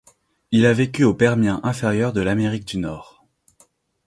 Il 0.49 0.65
a 0.65 0.73
vécu 0.73 1.03
au 1.03 1.13
Permien 1.13 1.59
inférieur 1.61 2.11
de 2.11 2.21
l'Amérique 2.21 2.65
du 2.65 2.79
Nord. 2.79 3.23